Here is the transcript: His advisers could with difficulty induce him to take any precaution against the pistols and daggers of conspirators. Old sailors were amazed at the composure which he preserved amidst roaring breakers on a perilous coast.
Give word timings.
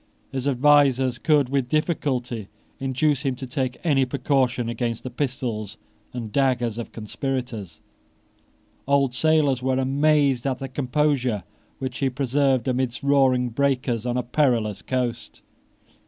His 0.31 0.47
advisers 0.47 1.19
could 1.19 1.49
with 1.49 1.69
difficulty 1.69 2.47
induce 2.79 3.21
him 3.21 3.35
to 3.35 3.45
take 3.45 3.77
any 3.83 4.03
precaution 4.03 4.67
against 4.67 5.03
the 5.03 5.11
pistols 5.11 5.77
and 6.11 6.31
daggers 6.31 6.79
of 6.79 6.91
conspirators. 6.91 7.79
Old 8.87 9.13
sailors 9.13 9.61
were 9.61 9.77
amazed 9.77 10.47
at 10.47 10.57
the 10.57 10.69
composure 10.69 11.43
which 11.77 11.99
he 11.99 12.09
preserved 12.09 12.67
amidst 12.67 13.03
roaring 13.03 13.49
breakers 13.49 14.07
on 14.07 14.17
a 14.17 14.23
perilous 14.23 14.81
coast. 14.81 15.43